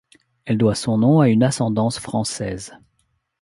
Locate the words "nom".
0.97-1.19